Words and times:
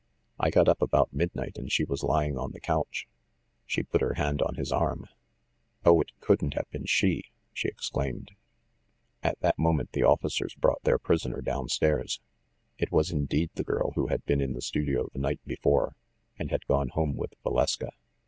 "I 0.39 0.49
got 0.49 0.67
up 0.67 0.81
about 0.81 1.13
midnight, 1.13 1.59
and 1.59 1.71
she 1.71 1.83
was 1.83 2.01
lying 2.01 2.35
on 2.35 2.53
the 2.53 2.59
couch." 2.59 3.07
She 3.67 3.83
put 3.83 4.01
her 4.01 4.15
hand 4.15 4.41
on 4.41 4.55
his 4.55 4.71
arm. 4.71 5.05
"Oh, 5.85 6.01
it 6.01 6.09
couldn't 6.19 6.55
have 6.55 6.67
been 6.71 6.85
she!" 6.87 7.25
she 7.53 7.67
exclaimed. 7.67 8.31
At 9.21 9.39
that 9.41 9.59
moment 9.59 9.91
the 9.91 10.01
officers 10.01 10.55
brought 10.55 10.81
their 10.85 10.97
prisoner 10.97 11.39
down 11.41 11.69
stairs. 11.69 12.19
It 12.79 12.91
was 12.91 13.11
indeed 13.11 13.51
the 13.53 13.63
girl 13.63 13.91
who 13.91 14.07
had 14.07 14.25
been 14.25 14.41
in 14.41 14.53
the 14.53 14.61
studio 14.63 15.07
the 15.13 15.19
night 15.19 15.41
before, 15.45 15.95
and 16.39 16.49
had 16.49 16.65
gone 16.65 16.87
home 16.89 17.15
with 17.15 17.35
Valeska. 17.43 17.91